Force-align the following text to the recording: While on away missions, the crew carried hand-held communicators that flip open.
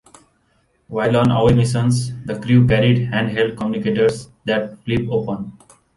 While 0.87 1.15
on 1.15 1.29
away 1.29 1.53
missions, 1.53 2.11
the 2.25 2.39
crew 2.39 2.65
carried 2.65 3.09
hand-held 3.09 3.55
communicators 3.55 4.29
that 4.45 4.83
flip 4.83 5.05
open. 5.11 5.53